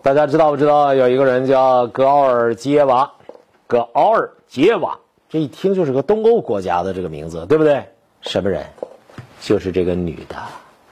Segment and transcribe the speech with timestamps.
[0.00, 3.10] 大家知道不知道有一个人叫格奥尔基耶娃？
[3.66, 4.96] 格奥尔基耶娃，
[5.28, 7.84] 这一听就是个东欧国家的这个名字，对不对？
[8.20, 8.64] 什么人？
[9.40, 10.36] 就是这个女的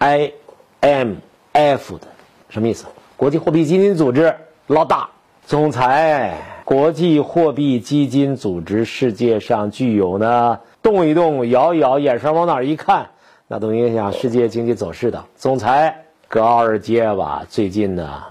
[0.00, 2.08] ，IMF 的，
[2.48, 2.86] 什么意思？
[3.16, 4.34] 国际货币基金组织
[4.66, 5.08] 老大、
[5.46, 6.36] 总裁。
[6.64, 13.08] 国际货币基金组织世界上具有呢，动一动、摇一摇，眼神往哪儿一看，
[13.46, 18.24] 那都影响世界经济走势的总裁格奥尔基耶娃最近呢，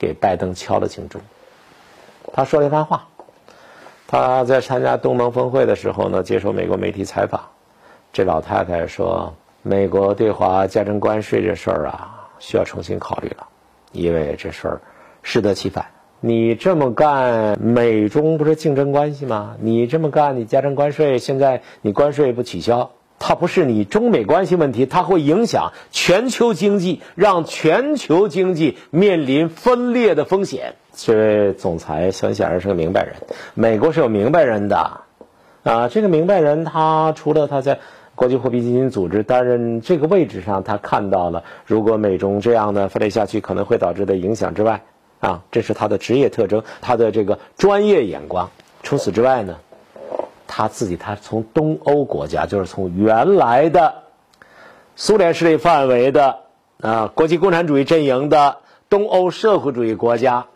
[0.00, 1.20] 给拜登敲了警钟。
[2.32, 3.06] 他说了一番话，
[4.06, 7.40] 他在参加东盟峰会的时候呢，接受美国媒体采访，
[8.12, 13.46] 这老太太说，美国对华加征关税这事儿啊，需要重新考虑了，
[13.92, 14.80] 因为这事儿
[15.22, 15.84] 适得其反。
[16.20, 19.56] 你这么干，美中不是竞争关系吗？
[19.60, 22.90] 你这么干，你加征关税，现在你关税不取消，
[23.20, 30.74] 它不是你中美关系问题，它会影响全球经济，让全球经济面临分裂的风险。
[30.96, 33.14] 这位总裁很显然是个明白人，
[33.54, 35.02] 美国是有明白人的，
[35.62, 37.78] 啊，这个明白人他除了他在
[38.16, 44.82] 国际货币基金组织担任这个位置上，他看到了如果美中这样的分裂下去可能会导致的影响之外。
[45.20, 48.48] 啊，这是他的职业特征，他的这个专业眼光。
[48.82, 49.58] 除此之外呢，
[50.52, 54.02] 他自己他从东欧国家，就是从原来的
[54.96, 56.40] 苏联势力范围的
[56.80, 58.56] 啊国际共产主义阵营的
[58.88, 60.46] 东欧社会主义国家，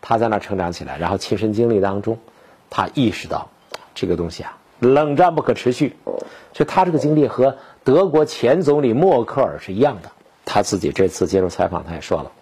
[0.00, 2.18] 他在那成长起来，然后亲身经历当中，
[2.70, 3.50] 他意识到
[3.94, 5.94] 这个东西啊，冷战不可持续。
[6.54, 10.10] 就他这个经历和德国前总理默克尔是一样的。
[10.46, 12.32] 他自己这次接受采访，他也说了。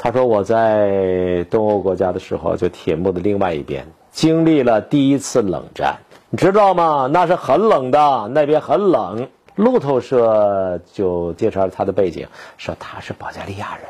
[0.00, 5.96] 他说：“我在东欧国家的时候，就铁幕的另外一边，经历了第一次冷战，
[6.30, 7.10] 你知道吗？
[7.12, 13.86] 那是很冷的，那边很冷。”路透社就介绍了他的背景，说他是保加利亚人，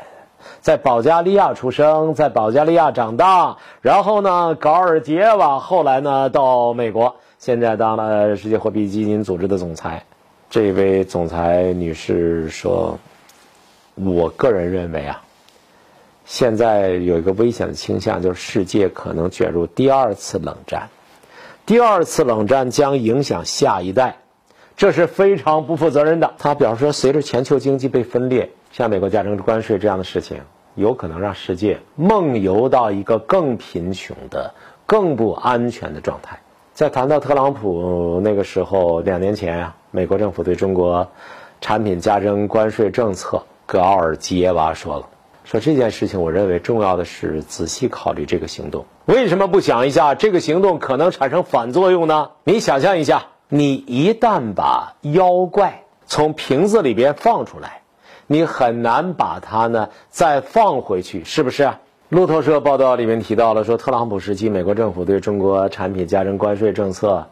[0.61, 10.03] 在保加利亚出生，在保加利亚长大，然后呢，高尔杰瓦后来呢到美国，现在当了世界货币基金组织的总裁。
[10.49, 12.97] 这位总裁女士说
[13.93, 15.21] ：“我个人认为啊。”
[16.29, 20.89] 现在有一个危险的倾向，就是世界可能卷入第二次冷战。
[21.65, 24.17] 第二次冷战将影响下一代，
[24.77, 26.35] 这是非常不负责任的。
[26.37, 30.39] 他表示说，随着全球经济被分裂，像美国加征关税这样的事情，
[30.75, 34.53] 有可能让世界梦游到一个更贫穷的、
[34.85, 36.39] 更不安全的状态。
[36.75, 41.07] 在谈到特朗普那个时候，两年前啊，美国政府对中国
[41.59, 45.07] 产品加征关税政策，格奥尔基耶娃说了。
[45.49, 48.85] 说这件事情，我认为重要的是仔细考虑这个行动。
[49.05, 52.29] 为什么不想一下，这个行动可能产生反作用呢？
[52.43, 57.81] 你想象一下，你一旦把妖怪从瓶子里边放出来，
[58.27, 61.67] 你很难把它呢再放回去，是不是？
[62.09, 67.25] 路透社报道里面提到了，说特朗普时期美国政府对中国产品加征关税政策，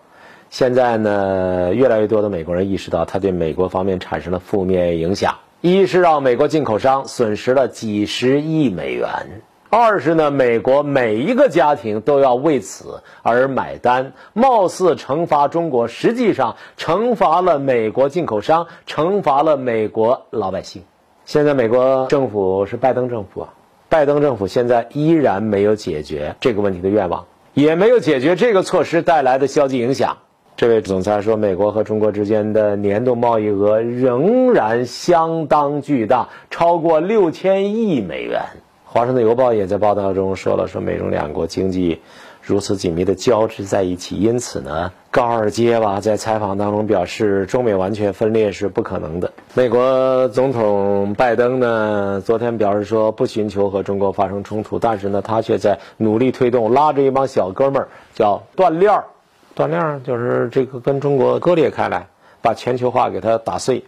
[0.50, 5.36] 现在呢越来越多的美国人意识到，它对美国方面产生了负面影响。
[5.62, 9.10] 一是让美国进口商损失了几十亿美元，
[9.72, 14.14] 二是呢，美国每一个家庭都要为此而买单。
[14.34, 20.84] 貌似惩罚中国，实际上惩罚了美国进口商，惩罚了美国老百姓。
[21.26, 23.54] 现在美国政府是拜登政府啊，
[23.90, 27.26] 拜登政府现在依然没有解决这个问题的愿望，
[27.56, 30.18] 也没有解决这个措施带来的消极影响。
[30.58, 38.42] 这位总裁说，美国和中国之间的年度贸易额仍然相当巨大，超过六千亿美元。
[38.84, 42.02] 华盛顿邮报也在报道中说了，说美中两国经济
[42.42, 49.34] 如此紧密的交织在一起，因此呢，高尔基娃在采访当中表示，中美完全分裂是不可能的。
[49.54, 59.04] 美国总统拜登呢，昨天表示说，不寻求和中国发生冲突，但是呢，他却在努力推动，拉着一帮小哥们儿叫断链儿。
[59.58, 62.10] 断链就是这个跟中国割裂开来，
[62.44, 63.84] 把全球化给它打碎。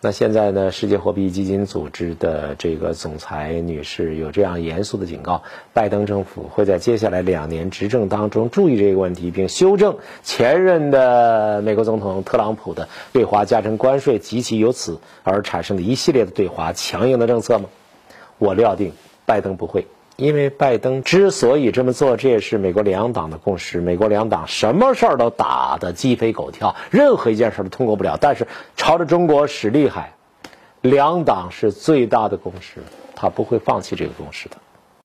[0.00, 17.68] 那现在呢，世界货币基金组织的这个总裁女士有这样严肃的警告：拜登政府会在接下来两年执政当中注意这个问题，并修正前任的美国总统特朗普的对华加征关税及其由此而产生的一系列的对华强硬的政策吗？
[18.38, 18.92] 我料定
[19.26, 19.86] 拜登不会。
[20.16, 23.80] 因为拜登之所以这么做，这也是美国两党的共识。
[23.80, 28.16] 美国两党什么事儿都打得鸡飞狗跳，任何一件事都通过不了。
[28.18, 28.46] 但是
[28.76, 30.14] 朝着中国使厉害，
[30.80, 32.82] 两党是最大的共识，
[33.14, 34.56] 他不会放弃这个共识的。